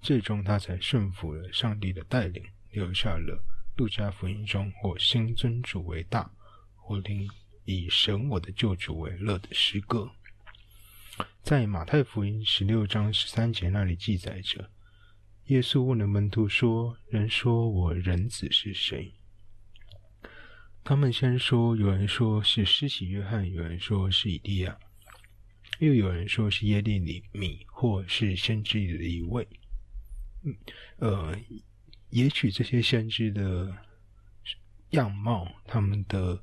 [0.00, 3.44] 最终他才顺服了上帝的带领，留下了
[3.76, 6.32] 路加福音中“我心尊主为大，
[6.88, 7.28] 我灵
[7.66, 10.10] 以神我的救主为乐”的诗歌。
[11.42, 14.70] 在马太福音十六章十三节那里记载着，
[15.48, 19.12] 耶稣问了门徒说：“人说我人子是谁？”
[20.82, 24.78] 他们先说，有人说是施洗约翰，有人说是以利亚。
[25.84, 27.00] 又有人说是耶利
[27.32, 29.44] 米，或是先知里的一位。
[30.44, 30.56] 嗯，
[30.98, 31.36] 呃，
[32.10, 33.76] 也许这些先知的
[34.90, 36.40] 样貌、他们的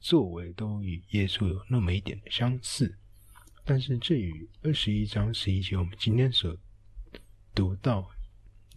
[0.00, 2.96] 作为都与耶稣有那么一点的相似，
[3.62, 6.56] 但是这与二十一章十一节我们今天所
[7.54, 8.08] 读到，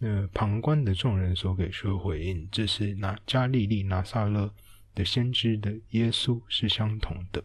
[0.00, 4.54] 呃，旁观的众人所给出的回应，这是拿加利利拿撒勒
[4.94, 7.42] 的先知的耶稣是相同的。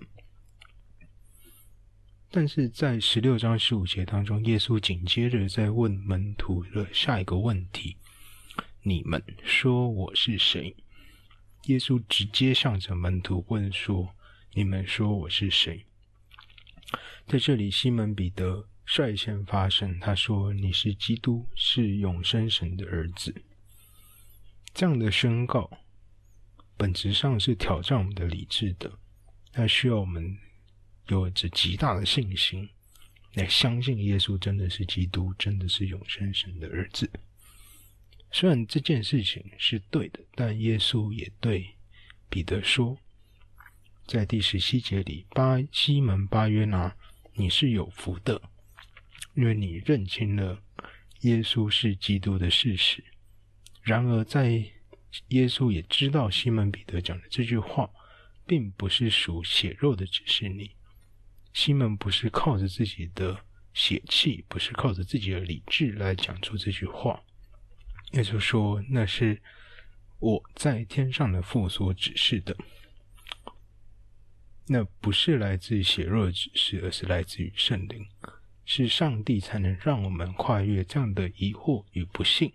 [2.30, 7.96] 但是在十六章十五节当中，耶稣紧接着在问门徒的下一个问题
[8.84, 10.76] ：“你们说我是谁？”
[11.68, 14.14] 耶稣直接向着门徒问说
[14.54, 15.86] ：“你们说我是谁？”
[17.28, 23.34] 在这里，西门彼得率先发声，他说：“你是基督，是永生神的儿子。”
[24.74, 25.70] 这样的宣告，
[26.78, 28.92] 本质上是挑战我们的理智的。
[29.52, 30.38] 它需要我们
[31.10, 32.70] 有着极大的信心，
[33.34, 37.10] 来相信耶稣真的是基督，真的是永生神的儿子。
[38.32, 41.76] 虽然这件事情是对的，但耶稣也对
[42.30, 42.98] 彼得说，
[44.06, 46.96] 在第十七节里，巴西门巴约拿，
[47.34, 48.42] 你是有福的，
[49.34, 50.62] 因为你认清了
[51.22, 53.04] 耶稣是基督的事实。
[53.82, 54.50] 然而，在
[55.30, 57.90] 耶稣也知道西门彼得讲的这句话，
[58.46, 60.72] 并不是属血肉的指示你。
[61.58, 63.36] 西门不是靠着自己的
[63.74, 67.24] 血气，不是靠着自己的理智来讲出这句话。
[68.12, 69.42] 耶稣说：“那是
[70.20, 72.56] 我在天上的父所指示的，
[74.68, 78.08] 那不是来自血肉的指示，而是来自于圣灵，
[78.64, 82.54] 是上帝才能让我们跨越这样的疑惑与不信，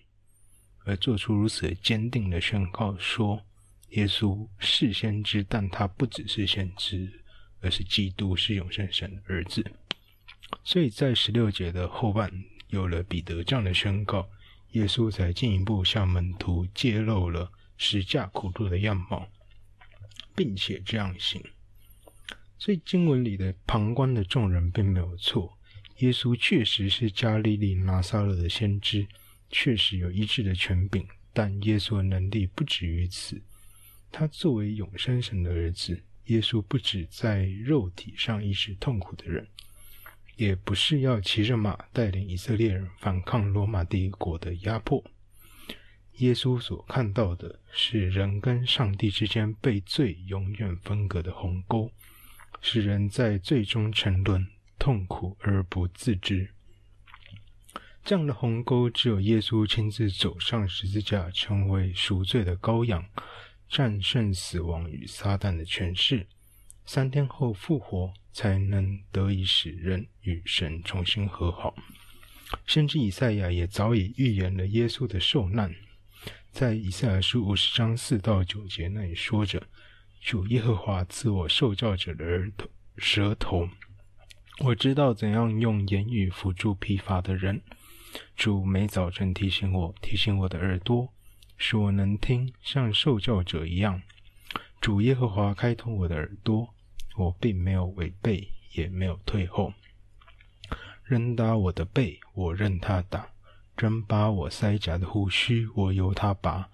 [0.84, 3.44] 而做出如此坚定的宣告：说
[3.88, 7.21] 耶稣是先知，但他不只是先知，
[7.62, 9.64] 而是基督，是永生神的儿子。
[10.62, 12.30] 所以在十六节的后半，
[12.68, 14.28] 有了彼得这样的宣告。”
[14.72, 19.28] 耶稣才进一步向门徒揭露了十架苦路的样貌，
[20.34, 21.42] 并且这样行。
[22.58, 25.58] 所以经文里的旁观的众人并没有错，
[25.98, 29.06] 耶稣确实是加利利拿撒勒的先知，
[29.50, 31.06] 确实有医治的权柄。
[31.34, 33.42] 但耶稣的能力不止于此，
[34.10, 39.46] 他作为永生神的儿子，耶稣不止在肉体上医治痛苦的人。
[40.36, 45.04] 也不是要骑着马带领以色列人反抗罗马帝国的压迫。
[46.16, 51.92] 耶稣所看到的是人跟上帝之间被罪永远分隔的鸿沟，
[52.60, 54.48] 使人在罪中沉沦，
[54.78, 56.50] 痛苦而不自知。
[58.02, 63.04] 这样的鸿沟，只有耶稣亲自走上十字架，成为赎罪的羔羊，
[63.72, 66.28] 战胜死亡与撒旦的权势，
[66.84, 68.12] 三天后复活。
[68.34, 71.74] 才能得以使人与神重新和好。
[72.64, 75.74] 甚至以赛亚也早已预言了耶稣的受难，
[76.50, 79.62] 在以赛亚书五十章四到九节那里说着
[80.22, 82.66] ：“主耶和华赐我受教者的耳朵
[82.96, 83.68] 舌头，
[84.60, 87.62] 我知道怎样用言语扶助疲乏的人。
[88.34, 91.12] 主每早晨提醒我，提醒我的耳朵，
[91.64, 94.02] 使我能听，像受教者一样。
[94.80, 96.74] 主耶和华开通我的耳朵。”
[97.14, 99.74] 我并没有违背，也没有退后。
[101.04, 103.26] 人打我的背，我任他打；
[103.76, 106.70] 人拔我腮颊的胡须，我由他拔；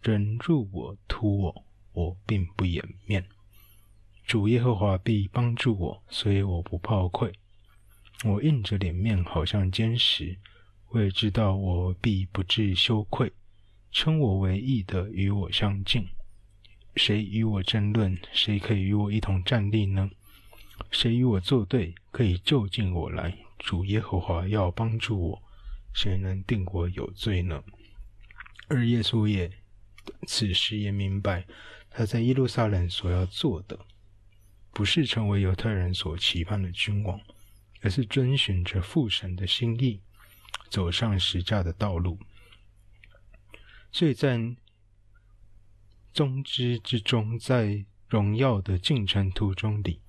[0.00, 3.26] 人辱我、吐我，我并不掩面。
[4.26, 7.34] 主耶和华必帮助我，所以我不怕愧。
[8.24, 10.38] 我硬着脸面，好像坚石。
[10.88, 13.30] 我也知道我必不致羞愧。
[13.92, 16.08] 称我为义的，与我相近。
[16.96, 18.18] 谁与我争论？
[18.32, 20.10] 谁可以与我一同站立呢？
[20.90, 21.94] 谁与我作对？
[22.10, 23.36] 可以就近我来。
[23.58, 25.42] 主耶和华要帮助我，
[25.94, 27.62] 谁能定我有罪呢？
[28.68, 29.50] 而耶稣也
[30.26, 31.44] 此时也明白，
[31.90, 33.78] 他在耶路撒冷所要做的，
[34.72, 37.20] 不是成为犹太人所期盼的君王，
[37.82, 40.00] 而是遵循着父神的心意，
[40.70, 42.18] 走上十架的道路。
[43.92, 44.56] 所以在
[46.12, 50.00] 终之之中，在荣耀的进程途中里，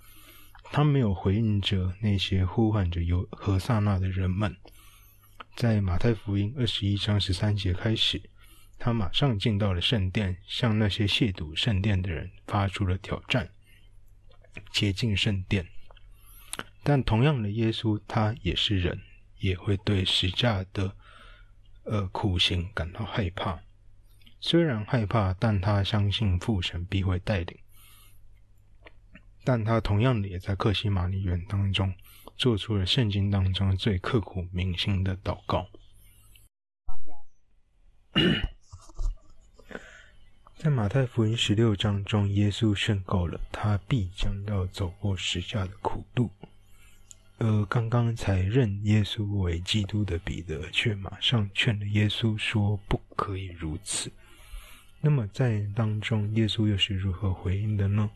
[0.72, 4.58] 他没有回应着那些呼唤着有何萨那的人们。
[5.56, 8.22] 在马太福音二十一章十三节开始，
[8.80, 13.52] 他马上进到了圣殿，向那些亵渎圣殿的人发出了挑战，
[14.72, 15.68] 接近圣殿。
[16.84, 19.02] 但同样的，耶稣他也是人，
[19.40, 20.96] 也会对十架的
[21.84, 23.62] 呃苦行感到害怕。
[24.46, 27.58] 虽然害怕，但他相信父神必会带领。
[29.46, 31.94] 但他同样的也在克西马尼园当中
[32.36, 35.66] 做出了圣经当中最刻骨铭心的祷告。
[40.58, 46.30] 在马太福音十六章中，耶稣宣告了他必将要走过十架的苦路，
[47.38, 54.12] 而刚刚才认耶稣为基督的彼得却马上劝了耶稣说：“不可以如此。”
[55.06, 58.10] 那么在当中，耶稣又是如何回应的呢？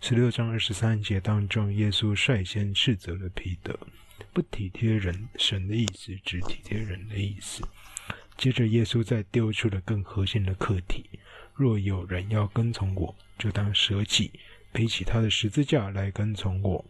[0.00, 3.78] 十六章二十三节当中，耶稣率先斥责了彼得，
[4.32, 7.62] 不体贴人神的意思，只体贴人的意思。
[8.36, 11.08] 接着，耶稣再丢出了更核心的课题：
[11.54, 14.32] 若有人要跟从我，就当舍己，
[14.72, 16.84] 背起他的十字架来跟从我。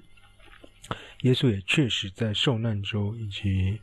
[1.21, 3.79] 耶稣也确实在受难周以及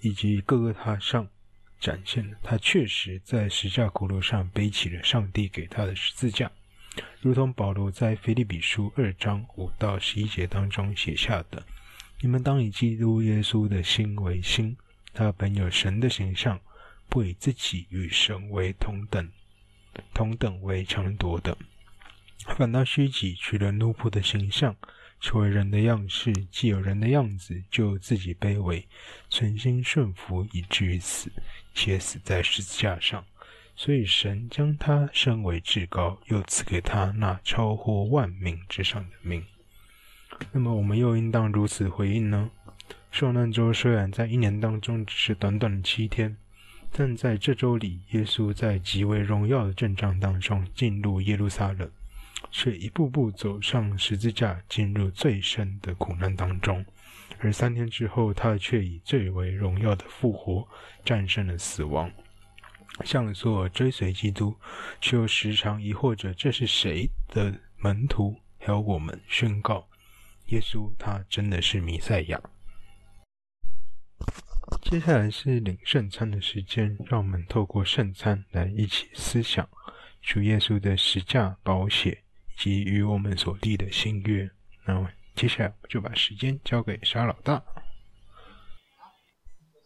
[0.00, 1.28] 以及各个他上。
[1.84, 6.50] 展现了他确实在十架苦路上背起了上帝给他的十字架，
[7.20, 11.62] 如同保罗在腓立比书二章五到十一节当中写下的
[12.22, 14.74] ：“你们当以基督耶稣的心为心，
[15.12, 16.58] 他本有神的形象，
[17.10, 19.30] 不以自己与神为同等，
[20.14, 21.54] 同等为强夺的，
[22.56, 24.74] 反倒虚己，取了奴仆的形象。”
[25.20, 28.86] 成为人的样式，既有人的样子，就自己卑微，
[29.30, 31.32] 存心顺服，以至于死，
[31.74, 33.24] 且死在十字架上。
[33.76, 39.44] 所以神将他升为至高，又赐给他那超乎万名之上的命。
[40.52, 42.50] 那么，我们又应当如此回应呢？
[43.10, 46.36] 受难周虽然在一年当中只是短短的七天，
[46.92, 51.90] 但在这周里，耶稣在极为荣耀的阵仗当中进入耶路撒冷。
[52.50, 56.84] 却一步步走上十字架，进入最深的苦难当中。
[57.38, 60.66] 而三天之后，他却以最为荣耀的复活，
[61.04, 62.10] 战胜了死亡。
[63.04, 64.56] 向所追随基督，
[65.00, 69.88] 却又时常疑惑着这是谁的门徒，还有我们宣告：
[70.46, 72.40] 耶稣，他真的是弥赛亚。
[74.82, 79.68] 接下来是领圣餐的时间，让我们透过圣餐来一起思想
[80.22, 82.20] 主耶稣的十架宝血。
[82.56, 84.48] 及与我们所立的新约，
[84.84, 87.64] 那么接下来我就把时间交给沙老大。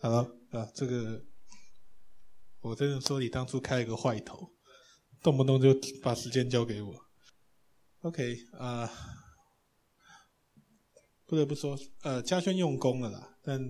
[0.01, 1.25] 好了啊，这个
[2.61, 4.53] 我真的说你当初开了个坏头，
[5.23, 6.95] 动不动就把时间交给我。
[8.01, 8.91] OK 啊，
[11.27, 13.61] 不得不说，呃，嘉轩用功了啦，但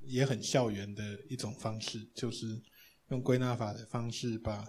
[0.00, 2.62] 也很校园的一种方式，就是
[3.08, 4.64] 用归纳法的方式把。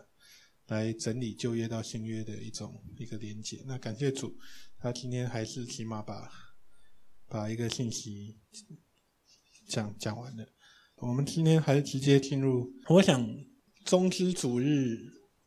[0.68, 3.61] 来整理旧约到新约的一种一个连结。
[3.68, 4.34] 那感谢主，
[4.78, 6.32] 他今天还是起码把
[7.34, 8.38] 把一个信息
[9.68, 10.48] 讲讲完了。
[10.98, 12.72] 我们今天还是直接进入。
[12.88, 13.28] 我想，
[13.86, 15.00] 棕枝主日，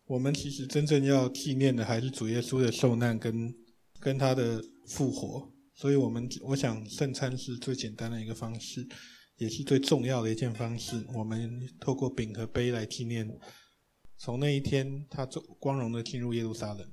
[0.07, 3.55] 我们其实真正要纪念的还是主耶稣的受难跟
[4.01, 5.49] 跟他的复活。
[5.77, 8.85] 所以我们我想圣餐是最简单的一个方式，
[9.37, 11.07] 也是最重要的一件方式。
[11.15, 13.31] 我们透过饼和杯来纪念。
[14.19, 15.25] 从那一天，他
[15.61, 16.91] 光荣的进入耶路撒冷，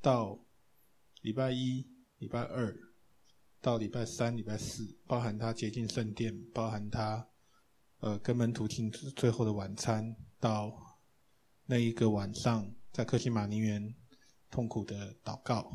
[0.00, 0.46] 到
[1.22, 1.84] 礼拜一、
[2.18, 2.76] 礼拜二，
[3.62, 7.26] 到礼拜三、礼拜四，包含他洁净圣殿，包含他
[8.00, 10.98] 呃跟门徒庆最后的晚餐，到
[11.64, 13.94] 那一个晚上在克西马尼园
[14.50, 15.72] 痛苦的祷告，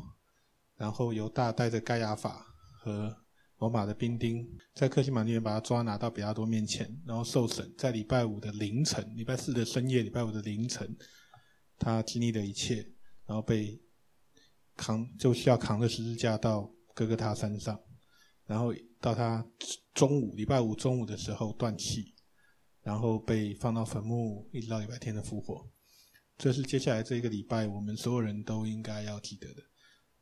[0.76, 2.46] 然后犹大带着盖亚法
[2.80, 3.24] 和。
[3.60, 7.74] 罗马的兵丁在克西马尼园把他抓拿到比拉多面前，然后受审。
[7.76, 10.96] 在礼拜五的凌晨，礼拜四的深夜，礼拜五的凌晨，
[11.76, 12.76] 他经历了一切，
[13.26, 13.82] 然后被
[14.76, 17.78] 扛，就需要扛着十字架到哥哥他山上，
[18.44, 19.46] 然后到他
[19.94, 22.14] 中午，礼拜五中午的时候断气，
[22.82, 25.64] 然后被放到坟墓，一直到礼拜天的复活。
[26.36, 29.62] 这是接下来这一个礼拜我们所有人都应该要记得的。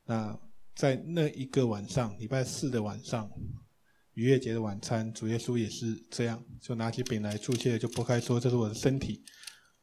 [0.04, 0.38] 那。
[0.76, 3.30] 在那一个晚上，礼拜四的晚上，
[4.12, 9.22] 逾越节的晚餐，主耶稣也是这样，就拿起饼来祝谢，就擘开说：“这是我的身体，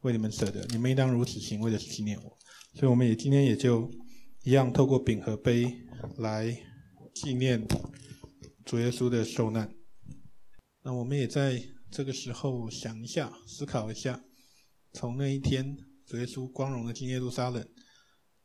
[0.02, 2.38] 为你们舍的，你们应当如此行，为的纪念我。”
[2.78, 3.90] 所以，我们也今天也就
[4.44, 5.66] 一样，透过饼和杯
[6.20, 6.56] 来
[7.14, 7.66] 纪念
[8.66, 9.74] 主耶稣的受难。
[10.82, 14.24] 那我们也在这个时候想一下，思考一下，
[14.92, 17.68] 从那一天主耶稣光荣的进耶路撒冷，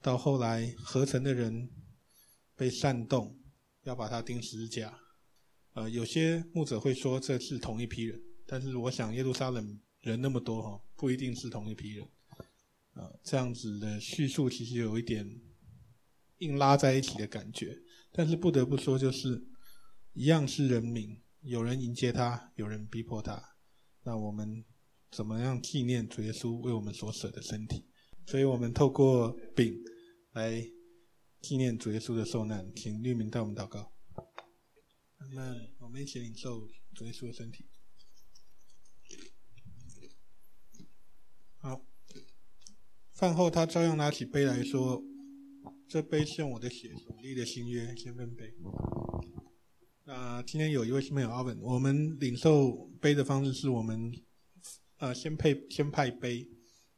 [0.00, 1.70] 到后来合成的人。
[2.58, 3.38] 被煽动
[3.84, 4.98] 要把他钉十字架，
[5.74, 12.08] 呃，有些牧者会说这是同一批人，但是我想耶路撒冷人那么多哈，不一定是同一批人，
[12.94, 15.40] 呃，这样子的叙述其实有一点
[16.38, 17.78] 硬拉在一起的感觉，
[18.18, 19.46] 但是不得不说就是
[20.12, 23.40] 一样是人民，有人迎接他，有人逼迫他，
[24.02, 24.64] 那我们
[25.12, 27.86] 怎么样纪念主耶稣为我们所舍的身体？
[28.26, 29.72] 所以我们透过饼
[30.32, 30.68] 来。
[31.40, 33.92] 纪念主耶稣的受难，请律明带我们祷告。
[35.32, 36.66] 那我们一起领受
[36.96, 37.64] 主耶稣的身体。
[41.58, 41.80] 好，
[43.12, 45.00] 饭后他照样拿起杯来说
[45.88, 48.54] ：“这杯是用我的血所立的新约，先分杯。”
[50.04, 52.70] 那今天有一位是没有阿文，我们领受
[53.00, 54.12] 杯的方式是我们
[54.98, 56.48] 呃先配先派杯，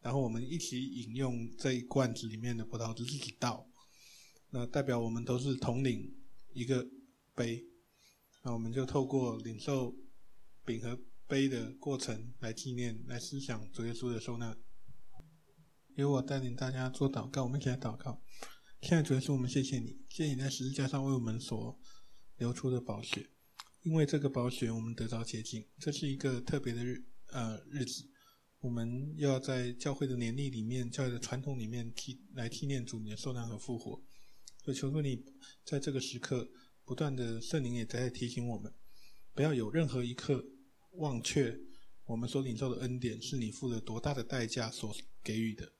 [0.00, 3.68] 然后我们一起饮用这一罐子里面的葡萄汁，自己倒。
[4.50, 6.12] 那代表我们都是同领
[6.52, 6.84] 一个
[7.34, 7.64] 杯，
[8.42, 9.96] 那我们就透过领受
[10.64, 14.56] 饼和杯的过程来纪念、来思想主耶稣的受难。
[15.94, 18.20] 由我带领大家做祷告，我们一起来祷告。
[18.82, 21.78] 现在主耶稣，我们谢谢你，谢谢你在十字架上为我们所
[22.38, 23.28] 流出的宝血，
[23.82, 25.66] 因为这个宝血，我们得到洁净。
[25.78, 28.08] 这是一个特别的日呃日子，
[28.58, 34.02] 我们要在教会的年历里面、教会的传统里面替来纪念主你的受难和复活。
[34.64, 35.22] 所以求主你
[35.62, 36.50] 在这个时刻
[36.86, 38.72] 不断的圣灵也在提醒我们，
[39.34, 40.42] 不要有任何一刻
[40.92, 41.60] 忘却
[42.06, 45.70] 我们所领受的恩典是你付了多大的代价所给予的。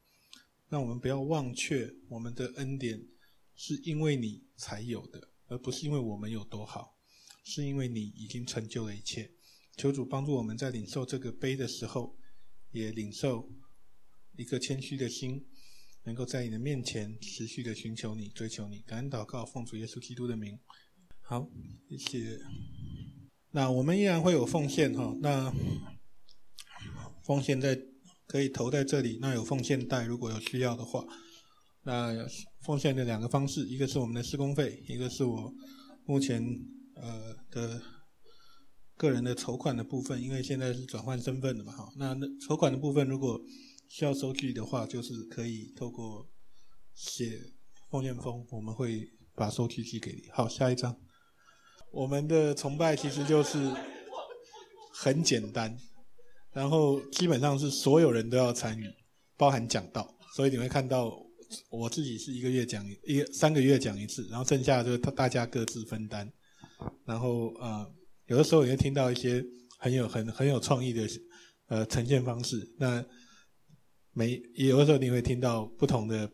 [0.71, 3.05] 让我们不要忘却我们的恩典
[3.57, 6.97] 是因为你才有的，而不是因为我们有多好，
[7.43, 9.33] 是因为你已经成就了一切。
[9.77, 12.16] 求主帮助我们在领受这个杯的时候，
[12.71, 13.51] 也领受
[14.37, 15.45] 一个谦虚的心，
[16.05, 18.79] 能够在你的面前持续的寻求你、追求你。
[18.83, 20.57] 感恩祷告，奉主耶稣基督的名。
[21.21, 21.51] 好，
[21.89, 22.41] 谢谢。
[23.51, 25.53] 那我们依然会有奉献哈，那
[27.25, 27.77] 奉献在。
[28.31, 31.05] 可以投在这里，那有奉献袋，如果有需要的话，
[31.83, 32.14] 那
[32.62, 35.53] 奉献的两个方式，一个是我们的施工费，一个是我
[36.05, 36.41] 目前
[36.95, 37.83] 呃的
[38.97, 43.37] 个人的筹款的部分，因为现在是转换身份的嘛，哈，那那筹款的部分如果
[43.89, 46.24] 需要收据的话，就是可以透过
[46.95, 47.37] 写
[47.91, 50.31] 奉献封，我们会把收据寄给你。
[50.31, 50.97] 好，下一张，
[51.91, 53.59] 我们的崇拜其实就是
[54.93, 55.76] 很简单。
[56.53, 58.84] 然后基本上是所有人都要参与，
[59.36, 61.16] 包含讲道，所以你会看到
[61.70, 66.28] 我自己是一个月讲一三个月讲一次，然后剩下的就是大家各自分担。
[67.05, 67.86] 然后呃，
[68.26, 69.44] 有的时候你会听到一些
[69.78, 71.09] 很有很很有创意的
[71.68, 72.74] 呃呈现方式。
[72.78, 73.05] 那
[74.12, 76.28] 每有的时候你会听到不同的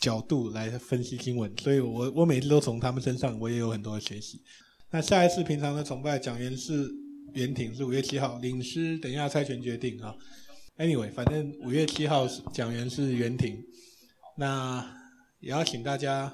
[0.00, 4.42] 角度来分析经文，所以我我每次都从他们身上我也有很多的学习。
[4.90, 7.06] 那下一次平常的崇拜讲员是。
[7.34, 10.14] 袁挺是五月七号，领诗等一下猜拳决定啊。
[10.76, 13.62] Anyway，反正五月七号讲员是袁婷，
[14.36, 14.96] 那
[15.40, 16.32] 也要请大家，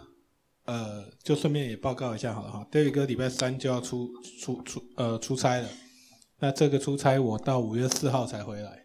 [0.65, 2.67] 呃，就顺便也报告一下好了哈。
[2.71, 5.69] David 哥礼拜三就要出出出呃出差了，
[6.41, 8.85] 那这个出差我到五月四号才回来，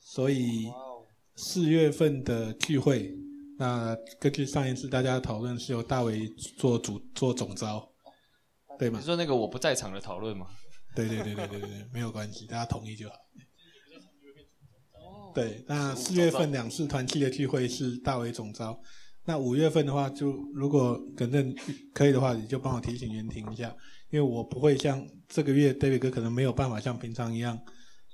[0.00, 0.70] 所以
[1.36, 3.14] 四月份的聚会，
[3.58, 6.26] 那根据上一次大家的讨论是由大为
[6.56, 7.86] 做主做总招，
[8.78, 8.98] 对吗？
[8.98, 10.46] 你说那个我不在场的讨论吗？
[10.94, 13.14] 对对对对对对，没有关系，大家同意就好。
[15.34, 18.80] 对，那四月份两次团契的聚会是大为总招，
[19.24, 21.54] 那五月份的话，就如果耿正
[21.94, 23.68] 可以的话，你就帮我提醒袁婷一下，
[24.10, 27.56] 因为我不会像这个月 David 哥可能没有办法像平常一样，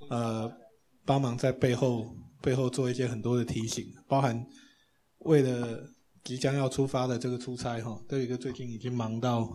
[0.09, 0.51] 呃，
[1.05, 2.05] 帮忙在背后
[2.41, 4.45] 背后做一些很多的提醒，包含
[5.19, 5.89] 为了
[6.23, 9.49] 即将要出发的这个出差哈，David 哥最近已经忙到。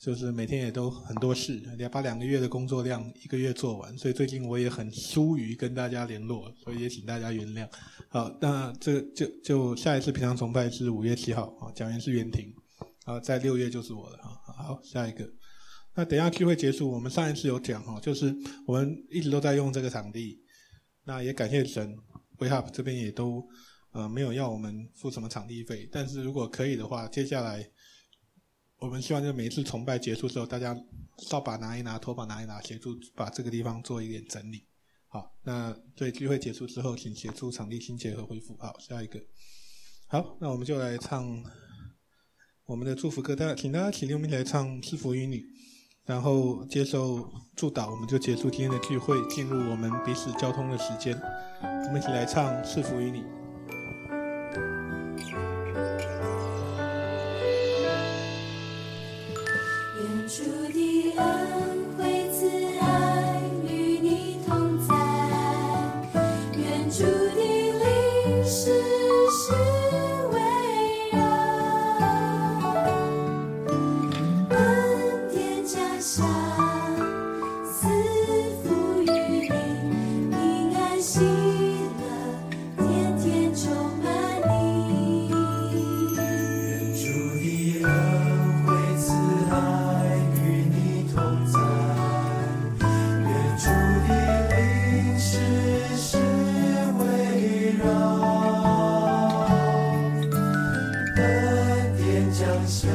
[0.00, 7.68] 就是每天也都很多事，要把两个月的工作量一个月做完，所以最近我也很疏于跟大家联络，所以也请大家原谅。
[8.08, 12.50] 好，那这就就下一次平常崇拜是五月七号啊，讲员是袁婷，
[13.04, 14.54] 啊，在六月就是我了哈。
[14.54, 15.30] 好，下一个，
[15.94, 18.34] 那等一下聚会结束，我们上一次有讲哈，就是
[18.66, 20.40] 我们一直都在用这个场地，
[21.04, 21.94] 那也感谢神
[22.38, 23.46] ，WeHub 这边也都
[23.92, 27.68] 呃没有要我们付什么场地费，但是如果可以的话，接下来。
[28.80, 30.74] 我们希望就每一次崇拜结束之后，大家
[31.18, 34.64] 扫把拿一拿，拖把拿一拿，协助把这个地方做一点整理。
[35.06, 38.56] 好，那对聚会结束之后，请协助场地清洁和恢复。
[38.58, 39.20] 好，下一个。
[40.06, 41.44] 好，那我们就来唱
[42.64, 45.42] 我们的祝福歌单，请大家起立，我们一起来唱赐福于你，
[46.06, 51.14] 然后接受祝祷，我们就结束今天的聚会，进入我们彼此交通的时间。
[51.60, 53.39] 我们一起来唱赐福于你。
[102.32, 102.86] 江下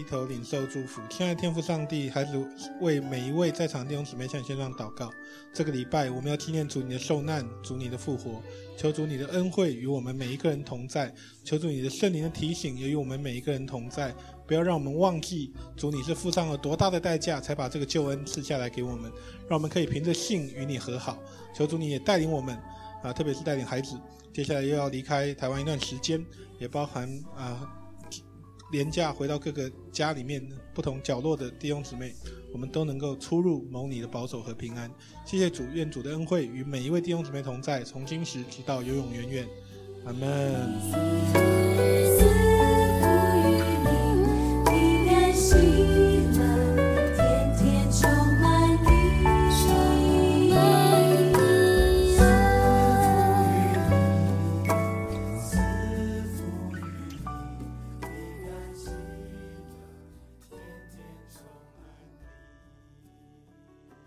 [0.00, 1.02] 低头领受祝福。
[1.10, 2.42] 亲爱的天父上帝，孩子
[2.80, 5.12] 为每一位在场弟兄姊妹向你献上祷告。
[5.52, 8.40] 这个礼拜我们要纪念主你的受难，主你的复活。
[8.78, 11.14] 求主你的恩惠与我们每一个人同在。
[11.44, 14.14] 求主你的圣灵的提醒也与我们每一个人同在。
[14.46, 19.12] 不要让我们忘记，主你是付上了多大的代价才把这个救恩赐下来给我们，
[19.50, 21.18] 让我们可以凭着信与你和好。
[21.54, 22.56] 求主你也带领我们
[23.02, 24.00] 啊，特别是带领孩子，
[24.32, 26.24] 接下来又要离开台湾一段时间，
[26.58, 27.76] 也包含啊。
[28.72, 32.14] 廉价回到各个家里面不同角落的弟兄姊妹，
[32.52, 34.90] 我们都能够出入蒙你的保守和平安。
[35.24, 39.48] 谢谢主，愿主的恩惠与每一位弟兄姊妹同在，从今时直到永永远远。
[40.06, 41.70] 阿门。